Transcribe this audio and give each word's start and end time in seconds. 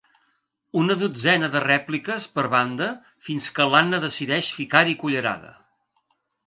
Una 0.83 0.95
dotzena 1.01 1.49
de 1.55 1.61
rèpliques 1.65 2.25
per 2.39 2.47
banda 2.55 2.89
fins 3.29 3.53
que 3.59 3.71
l'Anna 3.75 4.03
decideix 4.09 4.53
ficar-hi 4.61 5.01
cullerada. 5.05 5.59